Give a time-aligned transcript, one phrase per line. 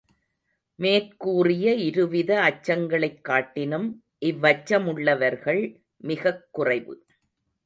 [0.79, 3.87] மேற்கூறிய இருவித அச்சங்களைக் காட்டினும்
[4.25, 5.63] இவ்வச்ச முள்ளவர்கள்
[6.03, 6.95] மிகக்குறைவு.